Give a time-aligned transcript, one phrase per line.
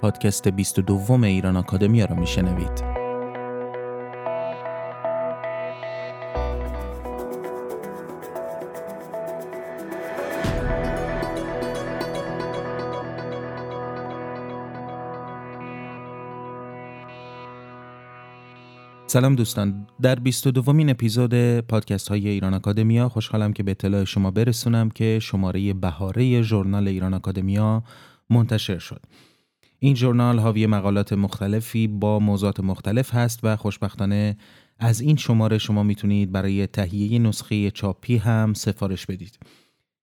[0.00, 2.98] پادکست 22 ایران آکادمیا را میشنوید.
[19.06, 24.30] سلام دوستان در 22 دومین اپیزود پادکست های ایران آکادمیا خوشحالم که به اطلاع شما
[24.30, 27.82] برسونم که شماره بهاره ژورنال ایران آکادمیا
[28.30, 29.00] منتشر شد
[29.80, 34.36] این ژورنال حاوی مقالات مختلفی با موضوعات مختلف هست و خوشبختانه
[34.78, 39.38] از این شماره شما می‌تونید برای تهیه نسخه چاپی هم سفارش بدید.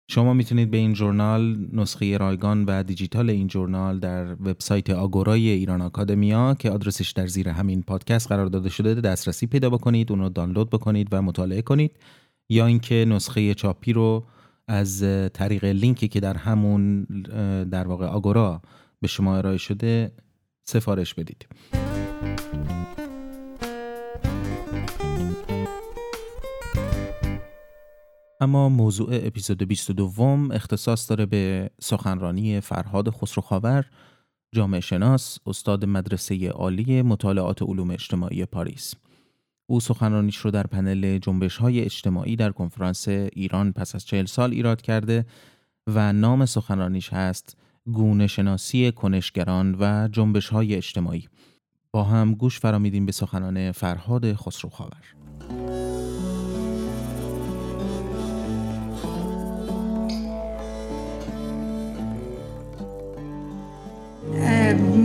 [0.08, 5.82] شما می‌تونید به این ژورنال نسخه رایگان و دیجیتال این ژورنال در وبسایت آگورای ایران
[5.82, 10.30] آکادمیا که آدرسش در زیر همین پادکست قرار داده شده دسترسی پیدا بکنید اون رو
[10.30, 11.92] دانلود بکنید و مطالعه کنید
[12.50, 14.26] یا اینکه نسخه چاپی رو
[14.68, 15.02] از
[15.34, 17.04] طریق لینکی که در همون
[17.72, 18.62] در واقع آگورا
[19.02, 20.12] به شما ارائه شده
[20.64, 21.48] سفارش بدید.
[28.42, 33.86] اما موضوع اپیزود 22 اختصاص داره به سخنرانی فرهاد خسروخاور
[34.56, 38.94] جامعه شناس استاد مدرسه عالی مطالعات علوم اجتماعی پاریس.
[39.66, 44.52] او سخنرانیش رو در پنل جنبش های اجتماعی در کنفرانس ایران پس از چهل سال
[44.52, 45.26] ایراد کرده
[45.88, 47.58] و نام سخنرانیش هست
[47.94, 51.28] گونه شناسی کنشگران و جنبش های اجتماعی.
[51.92, 55.04] با هم گوش فرامیدیم به سخنان فرهاد خسروخاور.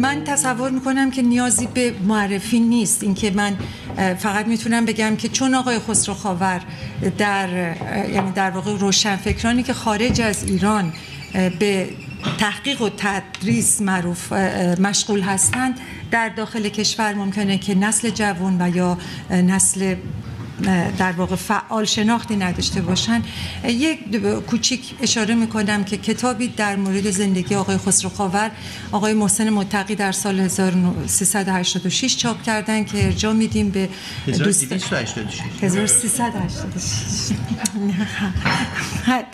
[0.03, 3.03] من تصور می‌کنم که نیازی به معرفی نیست.
[3.03, 3.57] اینکه من
[4.15, 6.63] فقط می‌تونم بگم که چون آقای خسرو خاور
[7.19, 7.49] در
[8.13, 10.93] یعنی در واقع روشنفکرانی که خارج از ایران
[11.59, 11.89] به
[12.39, 14.33] تحقیق و تدریس معروف
[14.81, 15.81] مشغول هستند.
[16.11, 18.99] در داخل کشور ممکنه که نسل جوان و یا
[19.31, 19.95] نسل
[20.99, 23.23] در واقع فعال شناختی نداشته باشن.
[23.65, 24.17] یک
[24.47, 28.51] کوچیک اشاره می‌کنم که کتابی در مورد زندگی آقای خسرو خاور
[28.93, 33.89] آقای محسن متقی در سال 1386 چاپ کردن که ارجاع میدیم به
[34.27, 35.41] 1386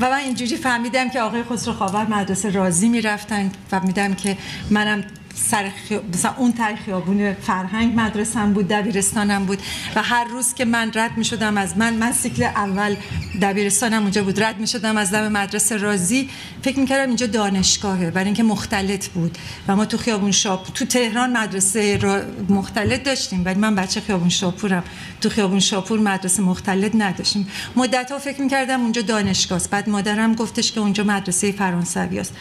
[0.00, 4.36] و من اینجوری فهمیدم که آقای خسرو خاور مدرسه رازی می‌رفتن و میدم که
[4.70, 5.04] منم
[5.36, 5.70] سر
[6.14, 9.58] مثلا اون تای خیابون فرهنگ مدرسم بود دبیرستانم بود
[9.96, 12.96] و هر روز که من رد می شدم از من من سیکل اول
[13.42, 14.42] دبیرستانم اونجا بود.
[14.42, 16.30] رد می شدم از دم مدرسه رازی.
[16.62, 19.38] فکر می کردم اینجا دانشگاهه برای اینکه مختلط بود.
[19.68, 24.28] و ما تو خیابون شاپ تو تهران مدرسه را مختلط داشتیم ولی من بچه خیابون
[24.28, 24.84] شاپورم.
[25.20, 27.48] تو خیابون شاپور مدرسه مختلط نداشتیم.
[27.76, 32.34] مدت ها فکر می کردم اونجا دانشگاه بعد مادرم گفتش که اونجا مدرسه فرانسوی است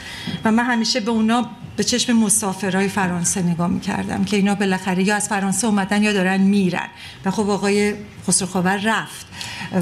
[0.45, 5.15] و من همیشه به اونا به چشم مسافرهای فرانسه نگاه می‌کردم که اینا بالاخره یا
[5.15, 6.87] از فرانسه اومدن یا دارن میرن.
[7.25, 7.93] و خب آقای
[8.27, 9.25] خسروخاور رفت.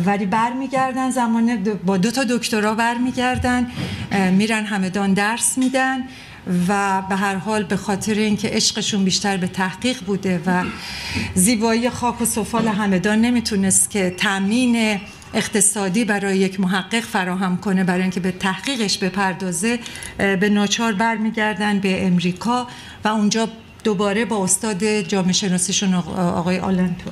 [0.05, 3.67] ولی برمیگردن زمان با دو تا دکترا برمیگردن
[4.31, 6.03] میرن همدان درس میدن
[6.67, 10.63] و به هر حال به خاطر اینکه عشقشون بیشتر به تحقیق بوده و
[11.35, 14.99] زیبایی خاک و سفال همدان نمی‌تونست که تامین
[15.33, 19.79] اقتصادی برای یک محقق فراهم کنه برای اینکه به تحقیقش بپردازه
[20.17, 22.67] به ناچار برمیگردن به امریکا
[23.03, 23.49] و اونجا
[23.83, 26.59] دوباره با استاد جامعه شناسیشون آقای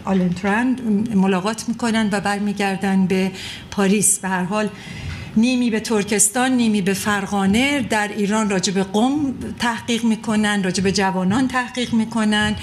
[0.06, 0.82] آلنترند
[1.16, 3.32] ملاقات می‌کنن و برمیگردن به
[3.72, 4.20] پاریس.
[4.20, 4.70] به هر حال
[5.38, 10.92] نیمی به ترکستان نیمی به فرغانه در ایران راجع به قوم تحقیق می‌کنن راجع به
[10.92, 12.56] جوانان تحقیق می‌کنن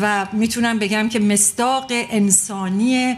[0.00, 3.16] و می‌تونم بگم که مستاق انسانی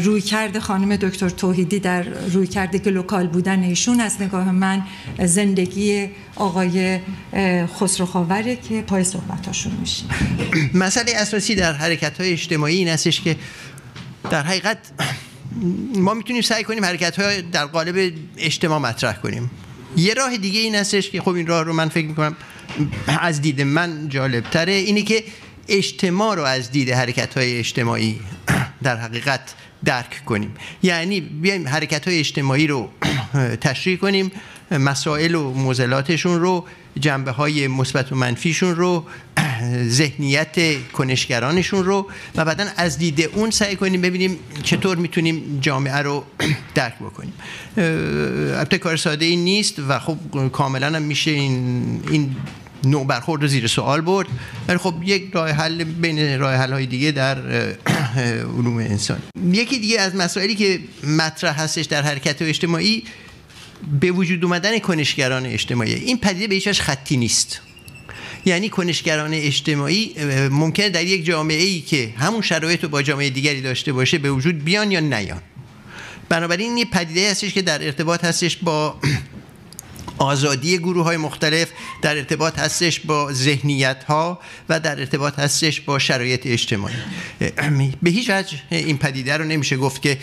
[0.00, 4.82] رویکرد خانم دکتر توحیدی در رویکرد گلوکال بودن ایشون از نگاه من
[5.24, 7.00] زندگی آقای
[7.80, 10.04] خسرو خاوره که پای صحبتاشون میشه.
[10.74, 13.36] مسئله اساسی در حرکت های اجتماعی این استش که
[14.30, 14.78] در حقیقت
[15.94, 19.50] ما می‌تونیم سعی کنیم حرکت های در قالب اجتماع مطرح کنیم.
[19.96, 22.36] یه راه دیگه این هستش که خب این راه رو من فکر می‌کنم
[23.06, 25.24] از دید من جالب تره اینه که
[25.68, 28.20] اجتماع رو از دید حرکت های اجتماعی
[28.82, 29.54] در حقیقت
[29.84, 30.54] درک کنیم.
[30.82, 32.90] یعنی بیایم حرکت های اجتماعی رو
[33.60, 34.30] تشریح کنیم
[34.70, 36.66] مسائل و موزلاتشون رو
[37.00, 39.04] جنبه های مثبت و منفیشون رو
[39.88, 40.56] ذهنیت
[40.92, 46.24] کنشگرانشون رو و بعدا از دید اون سعی کنیم ببینیم چطور می‌تونیم جامعه رو
[46.74, 47.32] درک بکنیم.
[47.76, 50.16] البته کار ساده این نیست و خب
[50.52, 52.36] کاملا هم میشه این, این
[52.84, 54.26] نوع برخورد رو زیر سوال برد.
[54.68, 57.38] ولی خب یک راه حل بین راه حل های دیگه در
[58.58, 59.18] علوم انسان.
[59.52, 60.80] یکی دیگه از مسائلی که
[61.18, 63.04] مطرح هستش در حرکت اجتماعی
[64.00, 65.94] به وجود اومدن کنشگران اجتماعی.
[65.94, 67.60] این پدیده به هیچ خطی نیست.
[68.44, 70.14] یعنی کنشگران اجتماعی
[70.50, 74.30] ممکنه در یک جامعه ای که همون شرایط رو با جامعه دیگری داشته باشه به
[74.30, 75.42] وجود بیان یا نیان.
[76.28, 78.96] بنابراین این پدیده هستش که در ارتباط هستش با
[80.18, 81.68] آزادی گروه های مختلف
[82.02, 86.94] در ارتباط هستش با ذهنیت ها و در ارتباط هستش با شرایط اجتماعی.
[88.02, 90.18] به هیچ وجه این پدیده رو نمیشه گفت که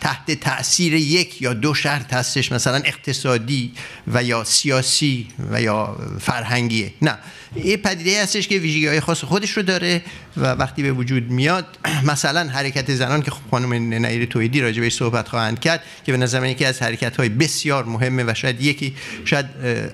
[0.00, 3.72] تحت تاثیر یک یا دو شرط هستش مثلا اقتصادی
[4.06, 7.18] و یا سیاسی و یا فرهنگیه نه.
[7.54, 10.02] این پدیده هستش که ویژگی های خاص خودش رو داره
[10.36, 11.78] و وقتی به وجود میاد
[12.12, 13.72] مثلا حرکت زنان که خانم
[14.06, 17.28] نیر تویدی راجع به صحبت خواهند کرد که به نظر من یکی از حرکت های
[17.28, 18.94] بسیار مهمه و شاید یکی
[19.24, 19.46] شاید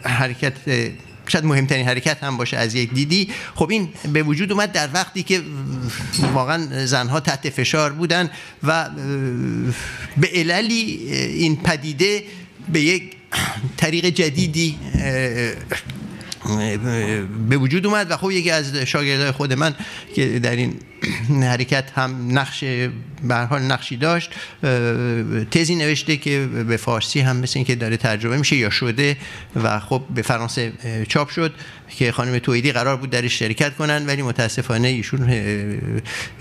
[0.02, 0.52] حرکت
[1.28, 3.28] شاید مهمترین حرکت هم باشه از یک دیدی.
[3.54, 5.42] خب این به وجود اومد در وقتی که
[6.34, 8.30] واقعا زنها تحت فشار بودن
[8.62, 8.90] و
[10.16, 10.80] به عللی
[11.12, 12.22] این پدیده
[12.72, 13.16] به یک
[13.76, 14.78] طریق جدیدی
[17.48, 19.74] به وجود اومد و خب یکی از شاگردای خود من
[20.14, 20.74] که در این
[21.42, 22.64] حرکت هم نقش
[23.28, 24.30] به حال نقشی داشت
[25.50, 29.16] تزی نوشته که به فارسی هم مثل اینکه داره ترجمه میشه یا شده
[29.56, 30.72] و خب به فرانسه
[31.08, 31.54] چاپ شد
[31.88, 35.32] که خانم تویدی قرار بود درش شرکت کنن ولی متاسفانه ایشون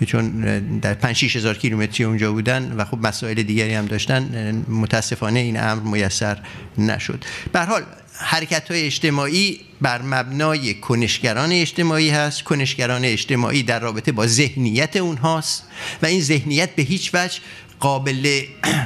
[0.08, 0.42] چون
[0.80, 5.60] در 5 6 هزار کیلومتری اونجا بودن و خب مسائل دیگری هم داشتن متاسفانه این
[5.60, 6.38] امر میسر
[6.78, 7.24] نشد.
[7.52, 7.84] به حال
[8.18, 12.44] حرکت های اجتماعی بر مبنای کنشگران اجتماعی هست.
[12.44, 15.64] کنشگران اجتماعی در رابطه با ذهنیت اونهاست
[16.02, 17.40] و این ذهنیت به هیچ وجه
[17.80, 18.42] قابل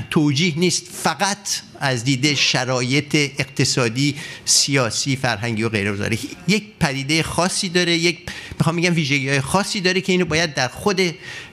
[0.09, 1.37] توجیه نیست فقط
[1.79, 4.15] از دید شرایط اقتصادی
[4.45, 8.19] سیاسی فرهنگی و غیره یک پدیده خاصی داره یک
[8.57, 11.01] می‌خوام میگم ویژگی های خاصی داره که اینو باید در خود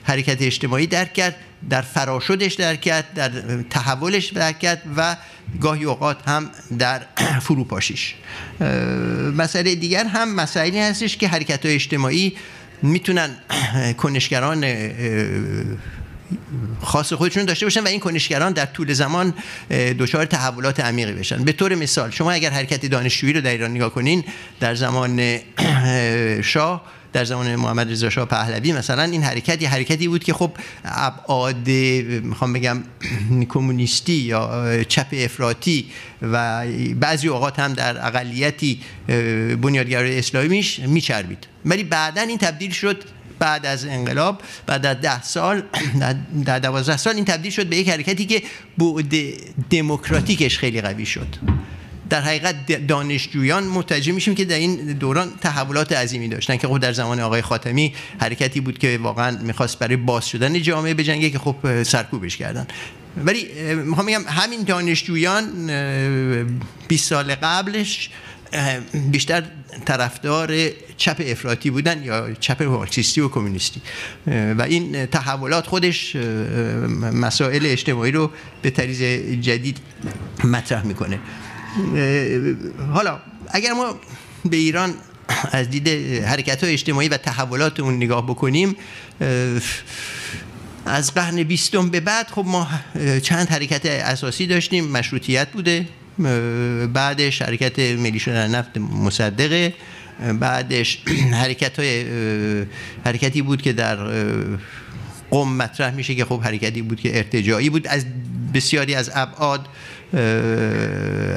[0.03, 1.35] حرکت اجتماعی درک کرد
[1.69, 3.31] در فراشدش درک کرد در
[3.69, 5.17] تحولش درک کرد و
[5.61, 6.49] گاهی اوقات هم
[6.79, 7.01] در
[7.41, 8.15] فروپاشیش.
[9.37, 12.33] مسئله دیگر هم مسائلی هستش که حرکت های اجتماعی
[12.81, 13.29] می‌تونن
[13.97, 14.63] کنشگران
[16.81, 19.33] خاص خودشون داشته باشن و این کنشگران در طول زمان
[19.99, 21.43] دچار تحولات عمیقی بشن.
[21.43, 24.23] به طور مثال شما اگر حرکت دانشجویی رو در ایران نگاه کنین
[24.59, 25.39] در زمان
[26.43, 26.81] شاه
[27.13, 30.51] در زمان محمد رضا شاه پهلوی مثلا این حرکت یه حرکتی بود که خب
[30.85, 32.83] ابعاد می‌خوام بگم
[33.53, 35.85] کمونیستی یا چپ افراطی
[36.21, 36.65] و
[36.95, 38.79] بعضی اوقات هم در اقلیتی
[39.61, 41.47] بنیادگرای اسلامیش میچربید.
[41.65, 43.03] ولی بعدا این تبدیل شد
[43.39, 45.61] بعد از انقلاب بعد از ده سال
[46.45, 48.43] در دوازده سال این تبدیل شد به یک حرکتی که
[48.77, 49.13] بعد
[49.69, 51.27] دموکراتیکش خیلی قوی شد.
[52.09, 56.93] در حقیقت دانشجویان متوجه میشیم که در این دوران تحولات عظیمی داشتن که خب در
[56.93, 61.83] زمان آقای خاتمی حرکتی بود که واقعا می‌خواست برای باز شدن جامعه بجنگه که خب
[61.83, 62.67] سرکوبش کردن.
[63.17, 65.67] ولی می‌خوام بگم همین دانشجویان
[66.87, 68.09] 20 سال قبلش
[68.93, 69.43] بیشتر
[69.85, 73.81] طرفدار چپ افراطی بودن یا چپ مارکسیستی و کمونیستی.
[74.27, 76.15] و این تحولات خودش
[77.13, 79.01] مسائل اجتماعی رو به طریز
[79.41, 79.77] جدید
[80.43, 81.19] مطرح می‌کنه.
[82.93, 83.95] حالا اگر ما
[84.45, 84.93] به ایران
[85.51, 85.87] از دید
[86.23, 88.75] حرکت های اجتماعی و تحولات اون نگاه بکنیم
[90.85, 92.67] از قرن بیستم به بعد خب ما
[93.23, 94.87] چند حرکت اساسی داشتیم.
[94.87, 95.85] مشروطیت بوده.
[96.93, 99.73] بعدش حرکت ملی شدن نفت مصدقه.
[100.39, 100.99] بعدش
[101.43, 102.05] حرکت های
[103.05, 103.95] حرکتی بود که در
[105.31, 107.87] قم مطرح میشه که خب حرکتی بود که ارتجاعی بود.
[107.87, 108.05] از
[108.53, 109.67] بسیاری از ابعاد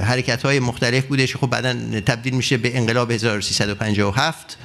[0.03, 4.57] حرکت های مختلف بودش خب بعدا تبدیل میشه به انقلاب 1357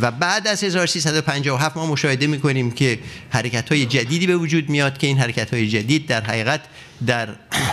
[0.00, 2.98] و بعد از 1357 ما مشاهده می‌کنیم که
[3.30, 6.60] حرکت های جدیدی به وجود میاد که این حرکت های جدید در حقیقت
[7.06, 7.28] در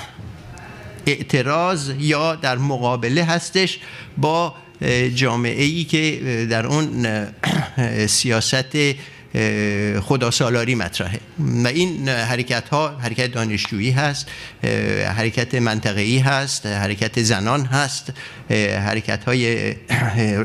[1.06, 3.80] اعتراض یا در مقابله هستش
[4.18, 4.56] با
[5.16, 7.08] جامعه ای که در اون
[8.08, 8.78] سیاست
[10.02, 11.20] خدا سالاری مطرحه.
[11.40, 14.28] و این حرکت ها حرکت دانشجویی هست
[15.16, 18.14] حرکت منطقه‌ای هست حرکت زنان هست
[18.86, 19.72] حرکت های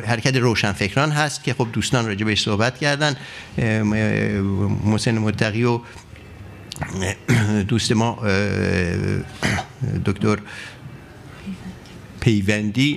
[0.07, 3.17] حرکت روشنفکران هست که خب دوستان راجع بهش صحبت کردن.
[4.85, 5.81] محسن متقی و
[7.69, 8.19] دوست ما
[10.07, 10.39] دکتر
[12.21, 12.97] پیوندی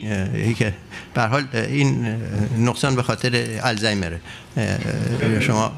[0.57, 0.73] که
[1.13, 2.17] به حال این
[2.57, 4.17] نقصان به خاطر الزایمر
[5.39, 5.71] شما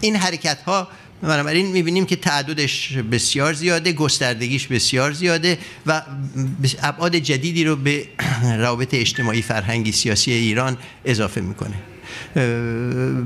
[0.00, 0.88] این حرکت ها
[1.22, 6.02] بنابراین می‌بینیم که تعددش بسیار زیاده گستردگیش بسیار زیاده و
[6.82, 8.08] ابعاد جدیدی رو به
[8.64, 11.95] روابط اجتماعی فرهنگی سیاسی ایران اضافه می‌کنه.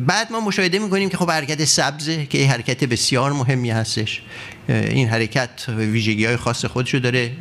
[0.06, 4.22] بعد ما مشاهده می‌کنیم که خب حرکت سبزه که حرکت بسیار مهمی هستش.
[4.68, 7.32] این حرکت ویژگی های خاص خودشو داره.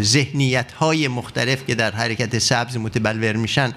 [0.00, 3.72] ذهنیت های مختلف که در حرکت سبز متبلور میشن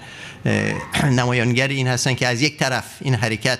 [1.18, 3.58] نمایانگر این هستن که از یک طرف این حرکت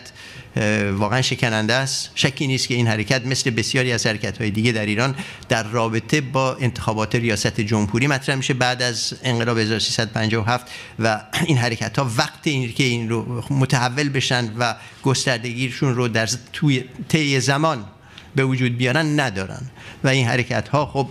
[0.92, 2.11] واقعا شکننده است.
[2.14, 5.14] شکی نیست که این حرکت مثل بسیاری از حرکت های دیگه در ایران
[5.49, 10.66] در رابطه با انتخابات ریاست جمهوری مطرح میشه بعد از انقلاب 1357
[10.99, 16.28] و این حرکت ها وقت این که این رو متحول بشن و گستردگیشون رو در
[16.52, 17.85] توی طی زمان
[18.34, 19.62] به وجود بیارن ندارن.
[20.04, 21.08] و این حرکت ها خب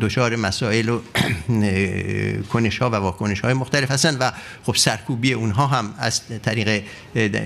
[0.00, 1.00] دچار مسائل و
[2.52, 4.30] کنش ها و واکنش های مختلف هستن و
[4.66, 6.82] خب سرکوبی اونها هم از طریق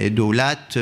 [0.09, 0.76] دولت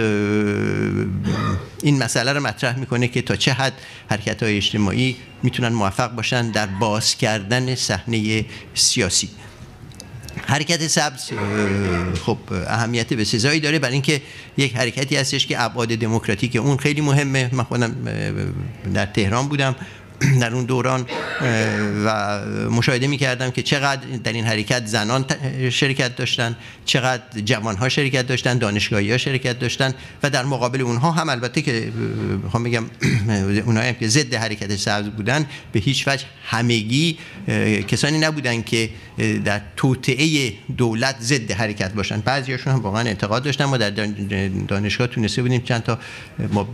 [1.83, 3.73] این مسئله رو مطرح می‌کنه که تا چه حد
[4.11, 9.29] حرکت های اجتماعی می‌تونن موفق باشن در باز کردن صحنه سیاسی.
[10.49, 11.31] حرکت سبز.
[12.25, 14.23] خب اهمیت به سزایی داره برای اینکه
[14.57, 17.51] یک حرکتی هستش که ابعاد دموکراتیک اون خیلی مهمه.
[17.53, 17.95] من خودم
[18.95, 19.77] در تهران بودم.
[20.41, 21.07] در اون دوران
[22.05, 25.25] و مشاهده می کردم که چقدر در این حرکت زنان
[25.71, 31.11] شرکت داشتن چقدر جوان ها شرکت داشتن دانشگاهی ها شرکت داشتن و در مقابل اونها
[31.11, 31.93] هم البته که
[32.43, 32.85] می‌خوام بگم
[33.67, 37.19] اونایی که ضد حرکت سبز بودن به هیچ وجه همگی
[37.89, 38.91] کسانی نبودن که
[39.45, 42.21] در توطعه دولت ضد حرکت باشن.
[42.21, 43.65] بعضیاشون هم واقعا اعتقاد داشتن.
[43.65, 43.91] ما در
[44.69, 45.99] دانشگاه تونسته بودیم چند تا
[46.53, 46.69] ما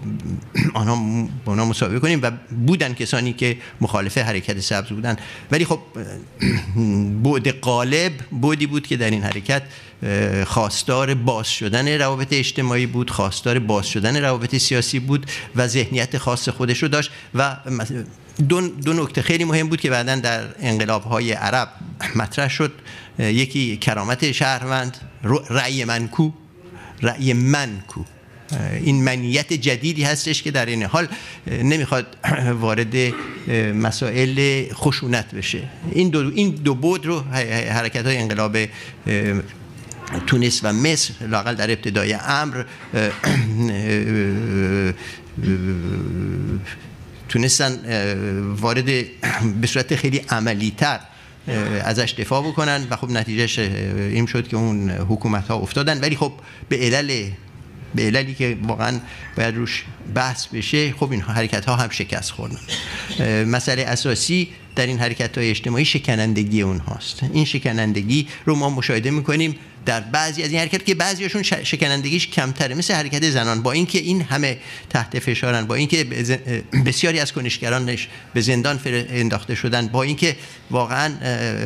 [0.74, 2.30] آنها آنها مسابقه کنیم و
[2.66, 5.16] بودن کسانی که مخالف حرکت سبز بودن.
[5.50, 5.80] ولی خب
[7.22, 9.62] بعد قالب بودی بود که در این حرکت
[10.46, 15.26] خواستار باز شدن روابط اجتماعی بود خواستار باز شدن روابط سیاسی بود
[15.56, 17.56] و ذهنیت خاص خودش رو داشت و
[18.48, 21.68] دو, دو نکته خیلی مهم بود که بعدا در انقلاب های عرب
[22.16, 22.72] مطرح شد.
[23.18, 24.96] یکی کرامت شهروند
[25.50, 26.30] رأی من کو؟
[27.02, 28.00] رأی من کو.
[28.84, 31.08] این منیت جدیدی هستش که در این حال
[31.46, 32.16] نمی‌خواد
[32.60, 32.94] وارد
[33.74, 35.62] مسائل خشونت بشه.
[35.92, 37.20] این دو, این دو بود رو
[37.70, 38.56] حرکت های انقلاب
[40.26, 42.64] تونس و مصر لاقل در ابتدای امر
[47.28, 47.78] تونستن
[48.56, 48.84] وارد
[49.60, 51.00] به صورت خیلی عملی تر
[51.84, 56.00] ازش دفاع بکنن و خب نتیجهش این شد که اون حکومت ها افتادن.
[56.00, 56.32] ولی خب
[56.68, 57.30] به علل
[57.94, 59.00] به عللی که واقعا
[59.36, 59.84] باید روش
[60.14, 62.58] بحث بشه خب این حرکت ها هم شکست خوردن.
[63.44, 67.20] مسئله اساسی در این حرکت های اجتماعی شکنندگی اونهاست.
[67.32, 69.56] این شکنندگی رو ما مشاهده می‌کنیم
[69.86, 73.62] در بعضی از این حرکت که بعضیشون شکنندگیش کمتره مثل حرکت زنان.
[73.62, 74.58] با اینکه این همه
[74.90, 76.04] تحت فشارن با اینکه
[76.86, 80.36] بسیاری از کنشگرانش به زندان انداخته شدن با اینکه
[80.70, 81.12] واقعا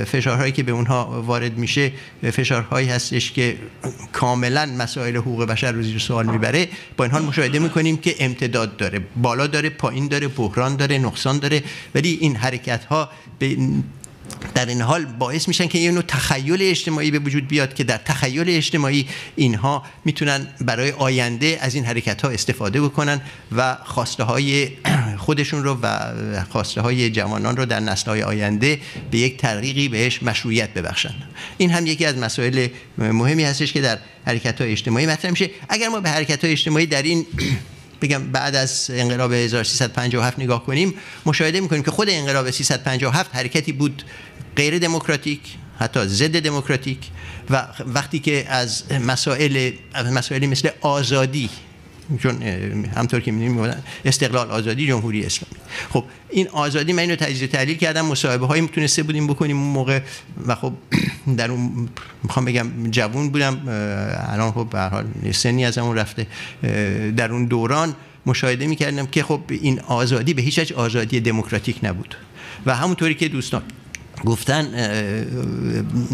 [0.05, 1.93] فشارهایی که به اونها وارد میشه
[2.33, 3.57] فشارهایی هستش که
[4.13, 6.69] کاملا مسائل حقوق بشر رو زیر سوال می‌بره.
[6.97, 9.01] با این حال مشاهده می‌کنیم که امتداد داره.
[9.17, 11.63] بالا داره پایین داره بحران داره نقصان داره.
[11.95, 13.09] ولی این حرکت ها
[13.39, 13.57] به
[14.55, 17.97] در این حال باعث میشن که یه نوع تخیل اجتماعی به وجود بیاد که در
[17.97, 23.21] تخیل اجتماعی اینها می‌تونن برای آینده از این حرکت ها استفاده بکنن
[23.57, 24.69] و خواسته های
[25.25, 25.99] خودشون رو و
[26.51, 28.81] خواسته های جوانان رو در نسل های آینده
[29.11, 31.15] به یک طریقی بهش مشروعیت ببخشن.
[31.59, 32.69] این هم یکی از مسائل
[32.99, 35.51] مهمی هستش که در حرکت های اجتماعی مطرح میشه.
[35.69, 37.27] اگر ما به حرکت های اجتماعی در این
[38.03, 40.95] بگم بعد از انقلاب 1357 نگاه کنیم
[41.27, 44.03] مشاهده می‌کنیم که خود انقلاب 357 حرکتی بود
[44.57, 45.41] غیر دموکراتیک
[45.79, 46.99] حتی ضد دموکراتیک
[47.51, 49.71] و وقتی که از مسائل
[50.13, 51.51] مسائلی مثل آزادی
[52.23, 52.43] چون
[52.97, 53.75] همطور که می‌بینیم
[54.05, 55.48] استقلال آزادی جمهوری اسلامی.
[55.91, 60.01] خب این آزادی من اینو تجزیه تحلیل کردم مصاحبه هایی می‌تونسته بودیم بکنیم اون موقع
[60.47, 60.73] و خب
[61.39, 61.89] در اون
[62.23, 63.69] می‌خوام بگم جوون بودم
[64.29, 66.27] الان خب به حال سنی از اون رفته
[67.17, 67.95] در اون دوران
[68.27, 72.15] مشاهده می‌کردم که خب این آزادی به هیچ وجه آزادی دموکراتیک نبود.
[72.67, 73.63] و همونطوری که دوستان
[74.25, 74.75] گفتن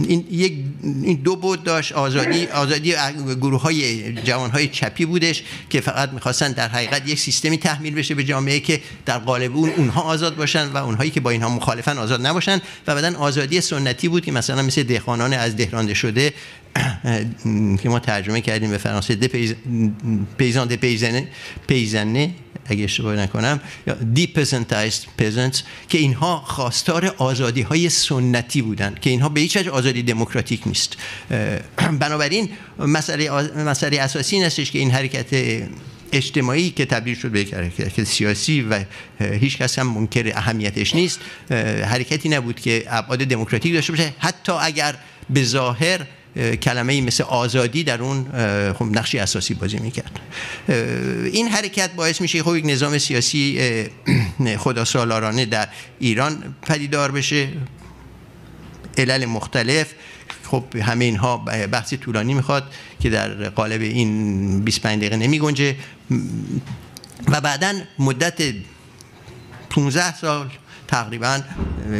[0.09, 0.55] این یک
[1.03, 2.95] این دو بود داشت آزادی آزادی
[3.41, 8.15] گروه های جوان های چپی بودش که فقط می‌خواستن در حقیقت یک سیستمی تحمیل بشه
[8.15, 11.99] به جامعه که در قالب اون اونها آزاد باشن و اونهایی که با اینها مخالفن
[11.99, 16.33] آزاد نباشن و بعدا آزادی سنتی بود که مثلا مثل دهقانان از دهرانده شده
[17.83, 19.29] که ما ترجمه کردیم به فرانسه ده
[20.77, 21.29] پیزنه
[21.67, 22.31] پیزنه
[22.67, 24.33] اگه اشتباه نکنم یا دی
[25.19, 30.63] peasants که اینها خواستار آزادی های سنتی بودن که اینها به هیچ وجه آزادی دموکراتیک
[30.67, 30.97] نیست.
[32.01, 35.27] بنابراین مسئله مسئله اساسی این که این حرکت
[36.13, 38.85] اجتماعی که تبدیل شد به حرکت سیاسی و
[39.21, 41.21] هیچ کس هم منکر اهمیتش نیست
[41.85, 44.15] حرکتی نبود که ابعاد دموکراتیک داشته باشه.
[44.19, 44.95] حتی اگر
[45.31, 46.07] به ظاهر
[46.37, 48.25] کلمه مثل آزادی در اون
[48.73, 50.21] خب نقشی اساسی بازی می‌کرد.
[51.33, 53.61] این حرکت باعث میشه خب یک نظام سیاسی
[54.59, 57.49] خداسالارانه در ایران پدیدار بشه.
[58.99, 59.87] علل مختلف.
[60.45, 61.37] خب همه اینها
[61.73, 65.77] بحثی طولانی می‌خواد که در قالب این 25 دقیقه نمی گنجه
[67.29, 68.43] و بعدا مدت
[69.71, 70.51] 15 سال
[70.89, 71.41] تقریبا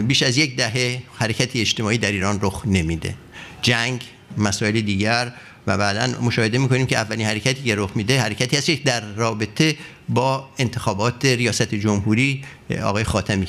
[0.07, 3.15] بیش از یک دهه حرکتی اجتماعی در ایران رخ نمیده.
[3.63, 4.03] جنگ
[4.39, 5.33] مسائل دیگر
[5.67, 9.77] و بعدا مشاهده می‌کنیم که اولین حرکتی که رخ میده حرکتی هست در رابطه
[10.09, 12.45] با انتخابات ریاست جمهوری
[12.83, 13.49] آقای خاتمی.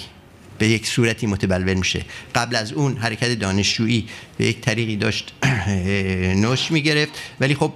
[0.58, 2.06] به یک صورتی متبلور میشه.
[2.36, 5.34] قبل از اون حرکت دانشجویی به یک طریقی داشت
[6.36, 7.12] نوش می‌گرفت.
[7.40, 7.74] ولی خب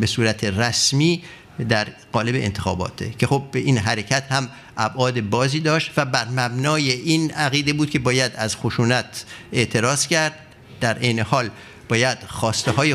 [0.00, 1.22] به صورت رسمی
[1.68, 7.30] در قالب انتخاباته که خب این حرکت هم ابعاد بازی داشت و بر مبنای این
[7.30, 10.38] عقیده بود که باید از خشونت اعتراض کرد.
[10.82, 11.50] در عین حال
[11.88, 12.94] باید خواسته های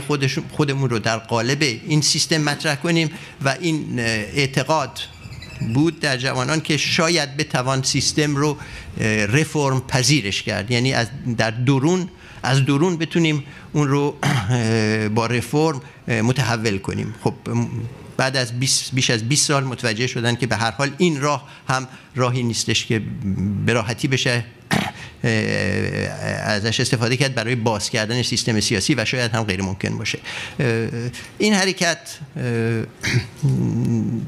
[0.51, 3.09] خودمون رو در قالب این سیستم مطرح کنیم
[3.45, 4.99] و این اعتقاد
[5.73, 8.57] بود در جوانان که شاید بتوان سیستم رو
[9.29, 10.71] رفرم پذیرش کرد.
[10.71, 12.09] یعنی از در درون
[12.43, 14.17] از درون بتونیم اون رو
[15.15, 17.15] با رفرم متحول کنیم.
[17.23, 17.33] خب
[18.17, 21.49] بعد از 20 بیش از 20 سال متوجه شدن که به هر حال این راه
[21.69, 23.01] هم راهی نیستش که
[23.65, 24.45] به راحتی بشه.
[25.23, 30.19] ازش استفاده کرد برای باز کردن سیستم سیاسی و شاید هم غیر ممکن باشه.
[31.37, 31.97] این حرکت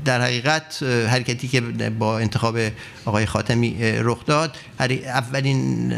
[0.05, 1.61] در حقیقت حرکتی که
[1.99, 2.57] با انتخاب
[3.05, 4.57] آقای خاتمی رخ داد
[5.05, 5.93] اولین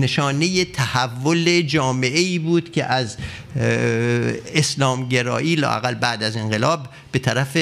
[0.00, 3.16] نشانه تحول جامعه ای بود که از
[4.54, 7.56] اسلامگرایی لاقل بعد از انقلاب به طرف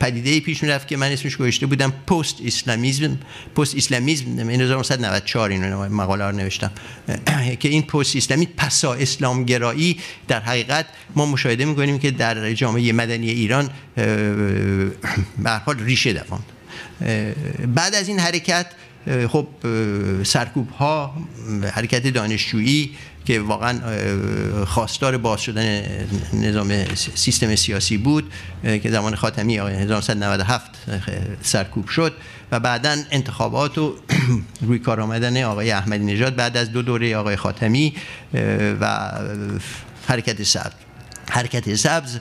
[0.00, 3.18] پدیده پیش می‌رفت که من اسمش گوشته بودم پست اسلامیزم
[3.56, 6.70] پست اسلامیزم 1994 اینو مقاله رو نوشتم
[7.60, 13.30] که این پست اسلامی پسا اسلامگرایی در حقیقت ما مشاهده می‌کنیم که در جامعه مدنی
[13.30, 13.70] ایران
[15.38, 16.44] به حال ریشه دفاند.
[17.74, 18.66] بعد از این حرکت
[19.28, 19.46] خب
[20.22, 21.14] سرکوب ها
[21.72, 22.90] حرکت دانشجویی
[23.24, 23.80] که واقعا
[24.64, 25.82] خواستار باز شدن
[26.32, 30.70] نظام سیستم سیاسی بود که زمان خاتمی 1997
[31.42, 32.12] سرکوب شد
[32.52, 33.94] و بعدا انتخابات و
[34.66, 37.94] روی کار آمدن آقای احمدی نژاد بعد از دو دوره آقای خاتمی
[38.80, 39.12] و
[40.06, 40.72] حرکت سبز.
[41.30, 42.18] حرکت سبز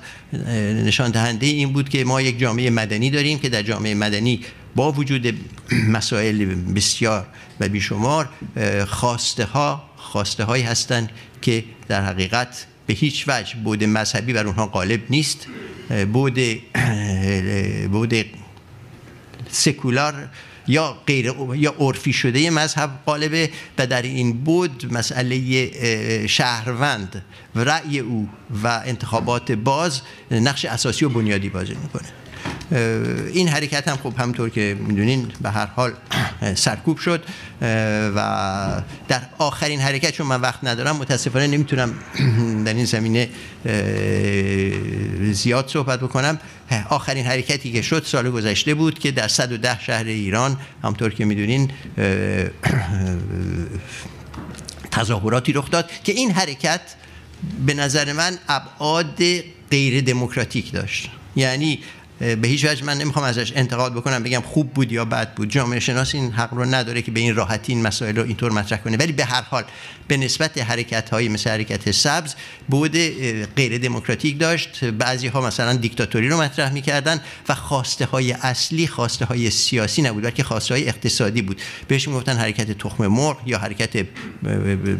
[0.86, 4.40] نشان دهنده این بود که ما یک جامعه مدنی داریم که در جامعه مدنی
[4.76, 5.38] با وجود
[5.88, 7.28] مسائل بسیار
[7.60, 8.30] و بیشمار
[8.88, 11.10] خواسته ها خواسته هایی هستند
[11.42, 15.48] که در حقیقت به هیچ وجه بود مذهبی بر اونها غالب نیست.
[16.14, 16.40] بود
[17.92, 18.26] بود
[19.52, 20.30] سکولار
[20.68, 27.24] یا غیر یا عرفی شده مذهب غالبه و در این بود مسئله شهروند
[27.56, 28.30] و رأی او
[28.64, 32.08] و انتخابات باز نقش اساسی و بنیادی بازی می‌کنه.
[33.34, 35.92] این حرکت هم خب همطور که می‌دونین به هر حال
[36.56, 37.24] سرکوب شد
[38.16, 41.94] و در آخرین حرکت چون من وقت ندارم متاسفانه نمی‌تونم
[42.66, 43.30] در این زمینه
[45.32, 46.40] زیاد صحبت بکنم.
[46.90, 51.72] آخرین حرکتی که شد سال گذشته بود که در 110 شهر ایران همطور که می‌دونین
[54.92, 56.82] تظاهراتی رخ داد که این حرکت
[57.66, 59.24] به نظر من ابعاد
[59.72, 61.10] غیر دموکراتیک داشت.
[61.36, 61.80] یعنی
[62.20, 65.50] به هیچ وجه من نمی‌خوام ازش انتقاد بکنم بگم خوب بود یا بد بود.
[65.50, 68.80] جامعه شناس این حق رو نداره که به این راحتی این مسائل رو اینطور مطرح
[68.80, 68.98] کنه.
[68.98, 69.64] ولی به هر حال
[70.08, 72.36] به نسبت حرکت های مثل حرکت سبز
[72.70, 72.98] بود
[73.56, 74.86] غیر دموکراتیک داشت.
[74.86, 80.24] بعضی ها مثلا دیکتاتوری رو مطرح می‌کردن و خواسته های اصلی خواسته های سیاسی نبود
[80.24, 81.62] بلکه خواسته های اقتصادی بود.
[81.88, 84.06] بهش می‌گفتن حرکت تخم مرغ یا حرکت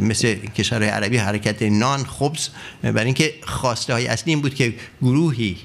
[0.02, 2.50] مثل کشورهای عربی حرکت نان خبز.
[2.84, 5.58] برای اینکه خواسته های اصلی این بود که گروهی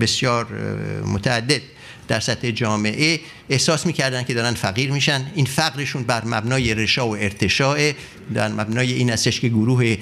[0.00, 0.46] بسیار
[1.06, 1.62] متعدد
[2.08, 5.26] در سطح جامعه احساس می‌کردن که دارن فقیر میشن.
[5.34, 7.92] این فقرشون بر مبنای رشا و ارتشاع
[8.34, 9.96] در مبنای این هستش که گروه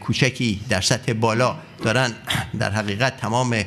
[0.00, 2.12] کوچکی در سطح بالا دارن
[2.58, 3.64] در حقیقت تمام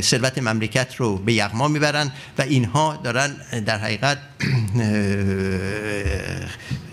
[0.00, 4.18] ثروت مملکت رو به یغما می‌برن و اینها دارن در حقیقت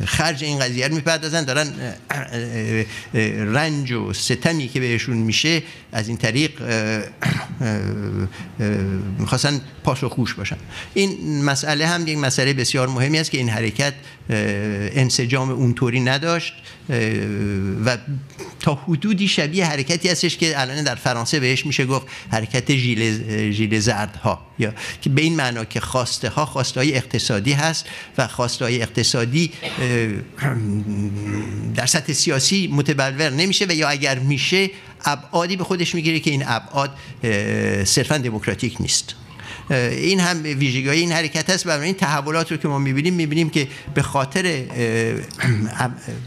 [0.05, 1.67] خرج این قضیه رو می‌پردازن دارن
[3.53, 6.51] رنج و ستمی که بهشون میشه از این طریق
[9.19, 10.57] می‌خواستن پاس و خوش باشن.
[10.93, 13.93] این مسئله هم یک مسئله بسیار مهمی است که این حرکت
[14.29, 16.53] انسجام اونطوری نداشت
[17.85, 17.97] و
[18.59, 23.79] تا حدودی شبیه حرکتی هستش که الان در فرانسه بهش میشه گفت حرکت ژیل ژیل
[23.79, 27.85] زردها یا که به این معنا که خواسته ها خواسته های اقتصادی هست
[28.17, 29.51] و خواسته های اقتصادی
[31.75, 34.69] در سطح سیاسی متبلور نمیشه و یا اگر میشه
[35.05, 36.91] ابعادی به خودش می‌گیره که این ابعاد
[37.85, 39.15] صرفا دموکراتیک نیست.
[39.71, 43.67] این هم ویژگی این حرکت هست و این تحولات رو که ما می‌بینیم می‌بینیم که
[43.93, 44.41] به خاطر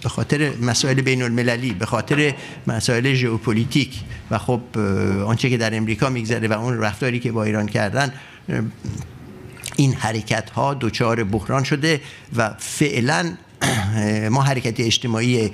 [0.02, 2.34] به خاطر مسائل بین المللی به خاطر
[2.66, 4.00] مسائل ژئوپلیتیک
[4.30, 4.60] و خب
[5.26, 8.12] آنچه که در امریکا میگذره و اون رفتاری که با ایران کردن
[9.76, 12.00] این حرکت ها دچار بحران شده
[12.36, 13.32] و فعلا
[14.30, 15.50] ما حرکت اجتماعی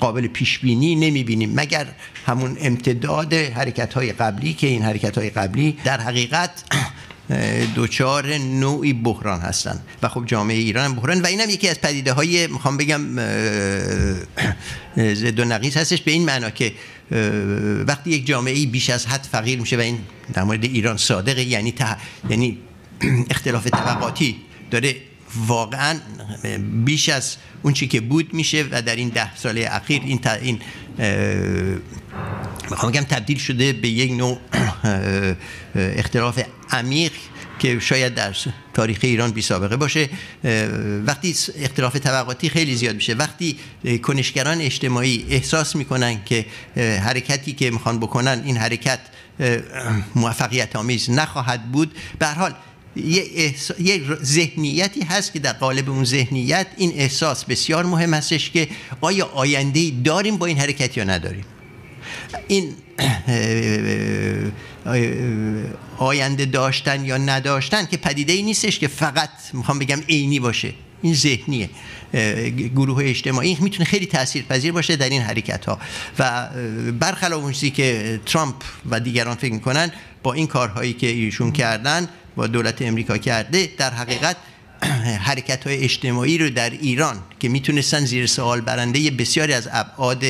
[0.00, 1.86] قابل پیش بینی نمی بینیم مگر
[2.26, 6.50] همون امتداد حرکت های قبلی که این حرکت های قبلی در حقیقت
[7.74, 9.80] دوچار نوعی بحران هستند.
[10.02, 11.22] و خب جامعه ایران بحران.
[11.22, 13.16] و اینم یکی از پدیده های می‌خوام بگم
[14.96, 16.72] زد و نقیص هستش به این معنا که
[17.86, 19.98] وقتی یک جامعه بیش از حد فقیر میشه و این
[20.34, 21.74] در مورد ایران صادقه یعنی
[22.30, 22.58] یعنی
[23.30, 24.36] اختلاف طبقاتی
[24.70, 24.96] داره
[25.46, 26.00] واقعا
[26.84, 30.60] بیش از اون چی که بود میشه و در این ده ساله اخیر این, این
[32.70, 34.38] می‌خوام بگم تبدیل شده به یک نوع
[35.74, 37.12] اختلاف عمیق
[37.58, 38.36] که شاید در
[38.74, 40.08] تاریخ ایران بی سابقه باشه.
[41.06, 43.14] وقتی اختلاف طبقاتی خیلی زیاد میشه.
[43.14, 43.58] وقتی
[44.02, 48.98] کنشگران اجتماعی احساس می‌کنن که حرکتی که می‌خوان بکنن این حرکت
[50.14, 52.54] موفقیت آمیز نخواهد بود به حال
[52.96, 53.54] یه
[54.22, 58.68] ذهنیتی هست که در قالب اون ذهنیت این احساس بسیار مهم هستش که
[59.00, 61.44] آیا آینده داریم با این حرکت یا نداریم؟
[62.48, 62.74] این
[65.98, 70.72] آینده داشتن یا نداشتن که پدیده ای نیستش که فقط می‌خوام بگم عینی باشه.
[71.02, 71.70] این ذهنیه.
[72.74, 75.78] گروه اجتماعی می‌تونه خیلی تاثیرپذیر باشه در این حرکت ها
[76.18, 76.48] و
[77.00, 78.54] برخلاف اون چیزی که ترامپ
[78.90, 83.90] و دیگران فکر می‌کنن با این کارهایی که ایشون کردن با دولت امریکا کرده در
[83.90, 84.36] حقیقت
[85.28, 90.24] حرکت های اجتماعی رو در ایران که می‌تونستن زیر سوال برنده بسیاری از ابعاد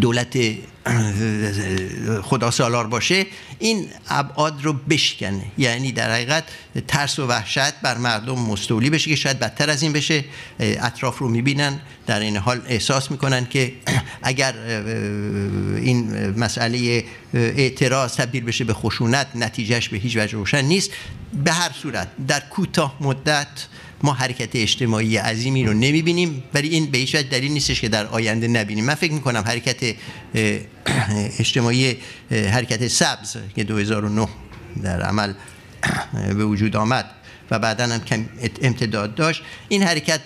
[0.00, 0.38] دولت
[2.22, 3.26] خدا سالار باشه
[3.58, 5.44] این ابعاد رو بشکنه.
[5.58, 6.44] یعنی در حقیقت
[6.88, 10.24] ترس و وحشت بر مردم مستولی بشه که شاید بدتر از این بشه.
[10.60, 13.72] اطراف رو می‌بینن در این حال احساس می‌کنن که
[14.22, 14.54] اگر
[15.76, 20.90] این مسئله اعتراض تبدیل بشه به خشونت نتیجهش به هیچ وجه روشن نیست.
[21.44, 23.48] به هر صورت در کوتاه مدت
[24.02, 28.48] ما حرکت اجتماعی عظیمی رو نمی‌بینیم ولی این به هیچ دلیل نیستش که در آینده
[28.48, 28.84] نبینیم.
[28.84, 29.94] من فکر می‌کنم حرکت
[31.38, 31.96] اجتماعی
[32.30, 34.28] حرکت سبز که 2009
[34.82, 35.32] در عمل
[36.12, 37.10] به وجود آمد
[37.50, 38.28] و بعدا هم کم
[38.62, 40.20] امتداد داشت این حرکت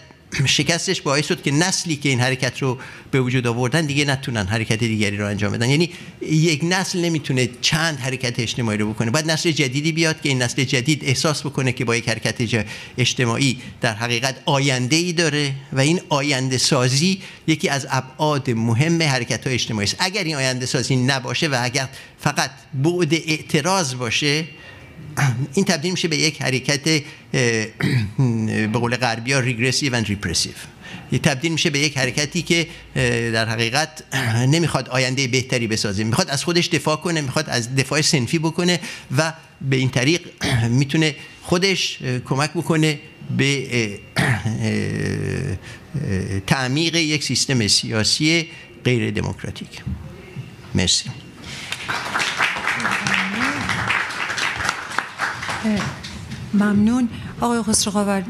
[0.46, 2.78] شکستش باعث شد که نسلی که این حرکت رو
[3.10, 5.70] به وجود آوردن دیگه نتونن حرکت دیگری رو انجام بدن.
[5.70, 5.90] یعنی
[6.20, 9.10] یک نسل نمی‌تونه چند حرکت اجتماعی رو بکنه.
[9.10, 12.64] باید نسل جدیدی بیاد که این نسل جدید احساس بکنه که با یک حرکت
[12.98, 19.44] اجتماعی در حقیقت آینده ای داره و این آینده سازی یکی از ابعاد مهم حرکت
[19.44, 19.96] های اجتماعی است.
[19.98, 21.88] اگر این آینده سازی نباشه و اگر
[22.20, 24.44] فقط بعد اعتراض باشه
[25.54, 26.84] این تبدیل میشه به یک حرکت
[28.72, 30.52] به قول غربی ها ریگرسیو و ریپرسیو
[31.22, 32.66] تبدیل میشه به یک حرکتی که
[33.32, 34.04] در حقیقت
[34.54, 36.04] نمی‌خواد آینده بهتری بسازه.
[36.04, 38.80] می‌خواد از خودش دفاع کنه می‌خواد از دفاع سنفی بکنه
[39.16, 40.20] و به این طریق
[40.68, 43.00] می‌تونه خودش کمک بکنه
[43.36, 43.98] به
[46.46, 48.48] تعمیق یک سیستم سیاسی
[48.84, 49.82] غیر دموکراتیک.
[50.74, 51.10] مرسی.
[56.54, 57.08] ممنون.
[57.40, 58.22] آقای خسرو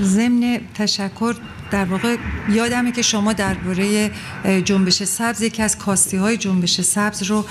[0.00, 1.34] ضمن تشکر
[1.70, 2.16] در واقع
[2.50, 4.10] یادمه که شما درباره
[4.64, 7.44] جنبش سبز یکی از کاستی های جنبش سبز رو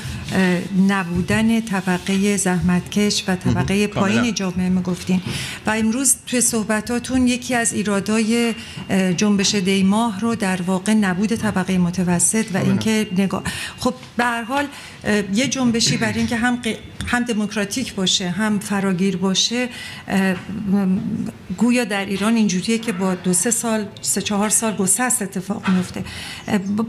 [0.88, 5.22] نبودن طبقه زحمتکش و طبقه پایین جامعه می‌گفتین
[5.66, 8.56] و امروز توی صحبتاتون یکی از ایرادای
[9.18, 13.44] جنبش دیماه رو در واقع نبود طبقه متوسط و اینکه نگاه
[13.80, 14.68] خب به هر حال
[15.34, 16.62] یه جنبشی برای اینکه هم
[17.08, 19.70] هم دموکراتیک باشه هم فراگیر باشه
[21.58, 26.04] گویا در ایران اینجوریه که با دو سه سال سه چهار سال گسست اتفاق میفته.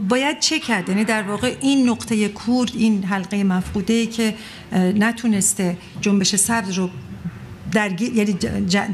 [0.09, 4.35] باید چه کرد؟ یعنی در واقع این نقطه کورد این حلقه مفقوده ای که
[4.73, 6.91] نتونسته جنبش سبز رو
[7.77, 8.33] درگیر یعنی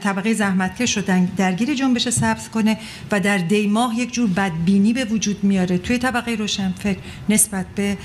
[0.00, 1.02] طبقه زحمتکش رو
[1.36, 2.78] درگیر جنبش سبز کنه
[3.10, 5.78] و در دی ماه یک جور بدبینی به وجود میاره.
[5.78, 6.96] توی طبقه روشنفکر
[7.28, 7.96] نسبت به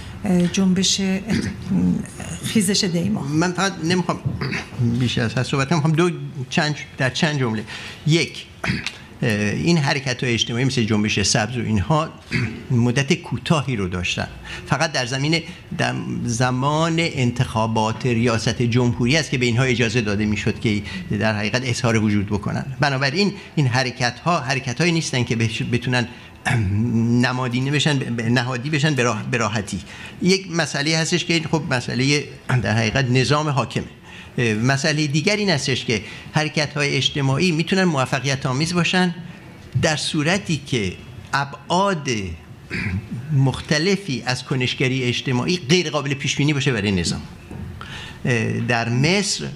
[0.53, 1.01] جنبش
[2.43, 3.31] خیزش دی ماه.
[3.31, 4.19] من فقط نمی‌خوام
[4.99, 6.09] بیشتر از صحبت می‌خوام دو
[6.49, 7.63] چند در چند جمله.
[8.07, 8.45] یک
[9.21, 12.09] این حرکت های اجتماعی مثل جنبش سبز و اینها
[12.71, 14.27] مدت کوتاهی رو داشتن.
[14.67, 15.41] فقط در زمین
[15.77, 20.81] در زمان انتخابات ریاست جمهوری است که به اینها اجازه داده می‌شد که
[21.19, 22.65] در حقیقت اظهار وجود بکنن.
[22.79, 25.35] بنابراین این حرکت ها حرکت هایی نیستن که
[25.71, 26.07] بتونن
[27.27, 28.95] نمادینه بشن نهادی بشن
[29.31, 29.79] به راحتی.
[30.21, 32.23] یک مسئله هستش که خب مسئله
[32.61, 33.96] در حقیقت نظام حاکمه.
[34.37, 39.15] مسئله دیگر این هستش که حرکت های اجتماعی می‌تونن موفقیت آمیز باشن
[39.81, 40.93] در صورتی که
[41.33, 42.09] ابعاد
[43.33, 47.21] مختلفی از کنشگری اجتماعی غیر قابل پیش بینی باشه برای نظام.
[48.67, 49.47] در مصر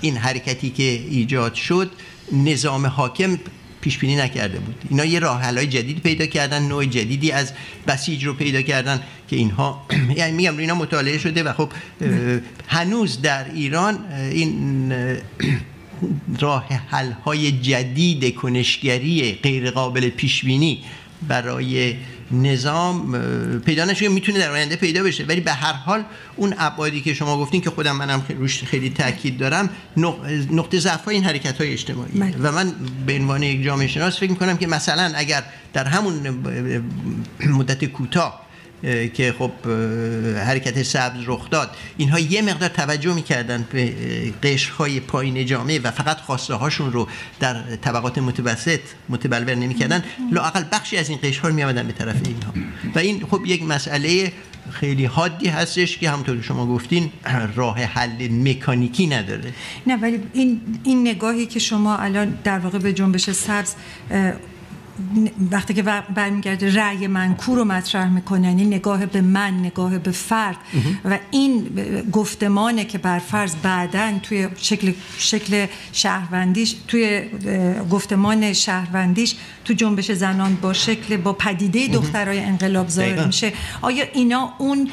[0.00, 1.90] این حرکتی که ایجاد شد
[2.32, 3.38] نظام حاکم
[3.80, 4.74] پیش بینی نکرده بود.
[4.90, 7.52] اینا یه راه های جدید پیدا کردن نوع جدیدی از
[7.86, 11.68] بسیج رو پیدا کردن که اینها یعنی میگم اینا مطالعه شده و خب
[12.68, 14.92] هنوز در ایران این
[16.40, 20.82] راه حل های جدید کنشگری غیر قابل پیش بینی
[21.28, 21.94] برای
[22.32, 23.18] نظام
[23.58, 26.04] پیدا نشه می‌تونه در آینده پیدا بشه ولی به هر حال
[26.36, 29.70] اون ابعادی که شما گفتین که خودم منم روش خیلی تاکید دارم
[30.50, 32.36] نقطه ضعف این حرکت های اجتماعی بله.
[32.42, 32.72] و من
[33.06, 36.28] به عنوان یک جامعه شناس فکر می‌کنم که مثلا اگر در همون
[37.46, 38.49] مدت کوتاه
[39.14, 39.50] که خب
[40.36, 41.70] حرکت سبز رخ داد.
[41.96, 43.92] اینها یه مقدار توجه می‌کردن به
[44.42, 47.08] قشرهای پایین جامعه و فقط خواسته هاشون رو
[47.40, 50.04] در طبقات متوسط متبلور نمی‌کردن.
[50.32, 52.52] لاقل بخشی از این قشرها میامدن به طرف اینها.
[52.94, 54.32] و این خب یک مسئله
[54.70, 57.10] خیلی حادی هستش که همونطور شما گفتین
[57.54, 59.52] راه حل مکانیکی نداره.
[59.86, 63.74] نه ولی این این نگاهی که شما الان در واقع به جنبش سبز
[65.50, 65.82] وقتی که
[66.14, 70.56] برمیگرده رأی منکور رو مطرح می‌کنه یعنی نگاه به من نگاه به فرد.
[71.04, 71.64] و این
[72.12, 77.22] گفتمانه که بر فرض بعدا توی شکل شکل شهروندیش توی
[77.90, 79.34] گفتمان شهروندیش
[79.64, 83.52] تو جنبش زنان با شکل با پدیده دخترای انقلاب ظاهر میشه.
[83.82, 84.90] آیا اینا اون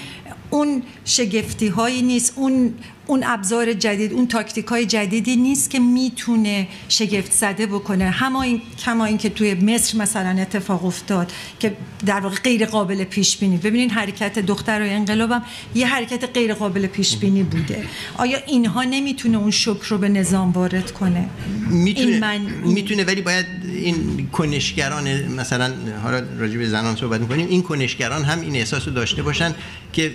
[0.49, 2.73] اون شگفتی هایی نیست؟ اون
[3.07, 8.09] اون ابزار جدید اون تاکتیک های جدیدی نیست که می‌تونه شگفت زده بکنه.
[8.09, 13.03] همه این کما این که توی مصر مثلا اتفاق افتاد که در واقع غیر قابل
[13.03, 15.41] پیش بینی ببینین حرکت دخترای انقلابم
[15.75, 17.83] یه حرکت غیر قابل پیش بینی بوده.
[18.17, 21.29] آیا اینها نمی‌تونه اون شک رو به نظام وارد کنه؟
[21.69, 22.41] می‌تونه من...
[22.63, 27.47] می‌تونه ولی باید این کنشگران مثلا حالا راجع به زنان صحبت می‌کنیم.
[27.47, 29.55] این کنشگران هم این احساس رو داشته باشن
[29.93, 30.11] که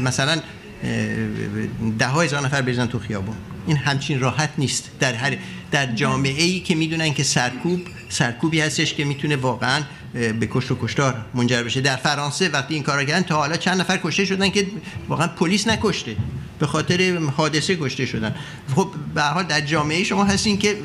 [0.00, 0.40] مثلا
[1.98, 4.90] ده های هزار نفر بریزن تو خیابون این همچین راحت نیست.
[5.00, 5.36] در هر
[5.70, 9.82] در جامعه ای که می‌دونن که سرکوب سرکوبی هستش که می‌تونه واقعا
[10.14, 11.80] به کشت و کشتار منجر بشه.
[11.80, 14.66] در فرانسه وقتی این کارا کردن تا حالا چند نفر کشته شدن که
[15.08, 16.16] واقعا پلیس نکشته.
[16.58, 18.34] به خاطر حادثه کشته شدن.
[18.74, 20.76] خب به حال در جامعه شما هستین که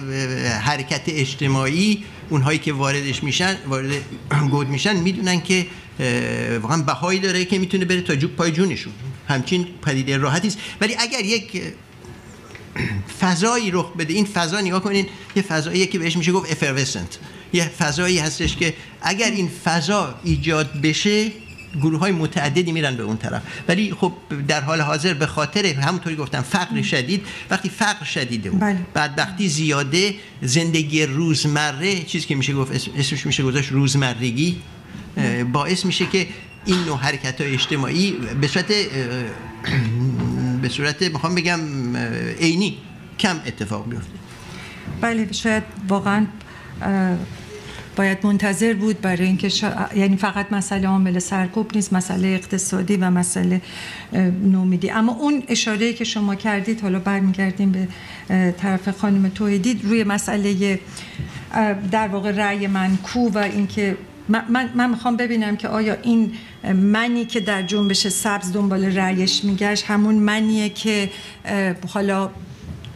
[0.61, 3.91] حرکت اجتماعی اونهایی که واردش میشن وارد
[4.51, 5.65] گود میشن می‌دونن که
[6.61, 8.93] واقعا بهایی داره که می‌تونه بره تا جو پای جونشون.
[9.29, 10.57] همچین پدیده راحتی است.
[10.81, 11.61] ولی اگر یک
[13.21, 17.17] فضایی رخ بده این فضا نگاه کنین یه فضاییه که بهش میشه گفت افروسنت
[17.53, 21.31] یه فضایی هستش که اگر این فضا ایجاد بشه
[21.81, 23.41] گروه های متعددی میرن به اون طرف.
[23.67, 24.13] ولی خب
[24.47, 28.77] در حال حاضر به خاطر همونطوری گفتم فقر شدید وقتی فقر شدیده بله.
[28.93, 34.61] بعد وقتی زیاده زندگی روزمره چیزی که میشه گفت اسمش میشه گذاشت روزمرگی.
[35.53, 36.27] باعث میشه که
[36.65, 38.67] این نوع حرکت های اجتماعی به صورت
[40.61, 41.59] به صورت می‌خوام بگم
[42.39, 42.77] عینی
[43.19, 44.11] کم اتفاق بیفته.
[45.01, 46.25] بله شاید واقعا
[47.95, 49.51] باید منتظر بود برای اینکه
[49.95, 53.61] یعنی فقط مسئله عامل سرکوب نیست مسئله اقتصادی و مسئله
[54.43, 54.91] نومیدی.
[54.91, 57.87] اما اون اشاره که شما کردید حالا برمیگردیم به
[58.51, 60.79] طرف خانم توحیدی روی مسئله
[61.91, 63.97] در واقع رأی منکو و اینکه
[64.29, 66.33] من, من می‌خوام ببینم که آیا این
[66.73, 71.09] منی که در جنبش سبز دنبال رأیش میگشت همون منیه که
[71.87, 72.29] حالا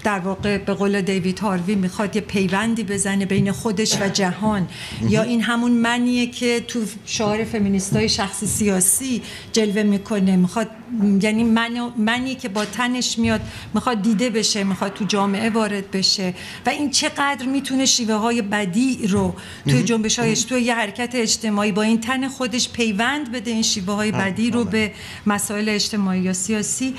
[0.04, 4.68] در واقع به قول دیوید هاروی می‌خواد یه پیوندی بزنه بین خودش و جهان.
[5.10, 10.36] یا این همون منیه که تو شعار فمینیستای شخصی سیاسی جلوه می‌کنه.
[10.36, 10.70] می‌خواد
[11.22, 13.42] یعنی من منی که با تنش میاد
[13.74, 16.34] می‌خواد دیده بشه می‌خواد تو جامعه وارد بشه.
[16.66, 19.36] و این چقدر می‌تونه شیوه های بدی رو
[19.68, 23.94] توی جنبش هایش توی یه حرکت اجتماعی با این تن خودش پیوند بده این شیوه
[23.94, 24.92] های بدی رو به
[25.26, 26.94] مسائل اجتماعی یا سیاسی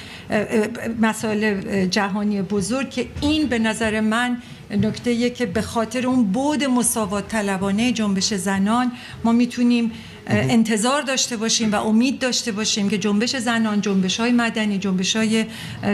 [1.00, 7.28] مسائل جهانی بزرگ که این به نظر من نکته که به خاطر اون بود مساوات
[7.28, 8.92] طلبانه جنبش زنان
[9.24, 9.90] ما می‌تونیم
[10.26, 15.44] انتظار داشته باشیم و امید داشته باشیم که جنبش زنان جنبش های مدنی جنبش های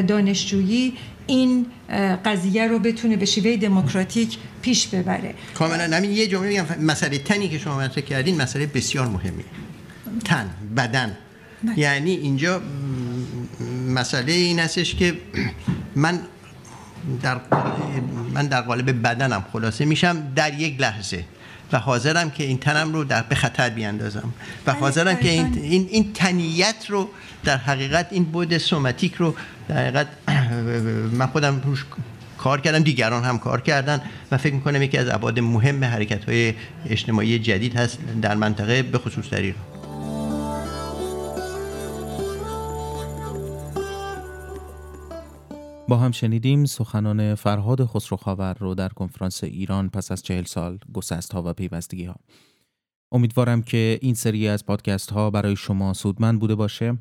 [0.08, 0.92] دانشجویی
[1.26, 1.66] این
[2.24, 5.34] قضیه رو بتونه به شیوه دموکراتیک پیش ببره.
[5.54, 5.96] کاملا.
[5.96, 6.64] همین یه جمله میگم.
[6.80, 9.44] مسئله تنی که شما مطرح کردین مسئله بسیار مهمی
[10.24, 11.16] تن بدن.
[11.76, 12.62] یعنی اینجا
[13.88, 15.18] مسئله این هستش که
[15.94, 16.20] من
[17.22, 17.40] در
[18.34, 21.24] من در قالب بدنم خلاصه میشم در یک لحظه
[21.72, 24.32] و حاضرم که این تنم رو در به خطر بیاندازم
[24.66, 27.08] و بله، حاضرم که این, این, این تنیت رو
[27.44, 29.34] در حقیقت این بود سوماتیک رو
[29.68, 30.06] در حقیقت
[31.18, 31.84] من خودم روش
[32.38, 36.54] کار کردم دیگران هم کار کردن و فکر می‌کنم یکی از ابعاد مهم حرکت های
[36.86, 39.79] اجتماعی جدید هست در منطقه به خصوص در ایران.
[45.90, 51.32] با هم شنیدیم سخنان فرهاد خسروخاور رو در کنفرانس ایران پس از چهل سال گسست
[51.32, 52.16] ها و پیوستگی ها.
[53.12, 56.98] امیدوارم که این سری از پادکست ها برای شما سودمند بوده باشه.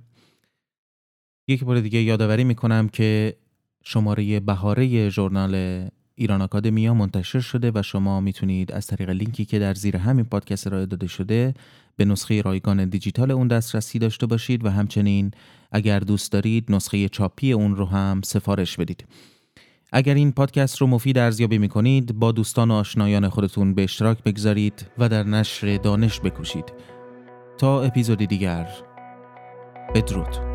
[1.48, 3.38] یک بار دیگه یادآوری می‌کنم که
[3.84, 9.74] شماره بهاره ژورنال ایران آکادمیا منتشر شده و شما می‌تونید از طریق لینکی که در
[9.74, 11.54] زیر همین پادکست ارائه داده شده
[12.00, 15.32] به نسخه رایگان دیجیتال اون دسترسی داشته باشید و همچنین
[15.72, 19.06] اگر دوست دارید نسخه چاپی اون رو هم سفارش بدید.
[19.92, 24.24] اگر این پادکست رو مفید ارزیابی می کنید با دوستان و آشنایان خودتون به اشتراک
[24.24, 26.74] بگذارید و در نشر دانش بکوشید
[27.58, 28.68] تا اپیزودی دیگر
[29.96, 30.49] بدرود